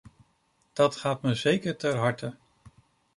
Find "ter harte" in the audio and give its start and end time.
1.77-2.35